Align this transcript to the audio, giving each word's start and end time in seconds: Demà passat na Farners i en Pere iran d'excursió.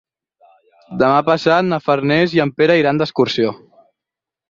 Demà 1.01 1.19
passat 1.27 1.69
na 1.69 1.81
Farners 1.89 2.35
i 2.39 2.43
en 2.49 2.57
Pere 2.63 2.81
iran 2.83 3.03
d'excursió. 3.03 3.57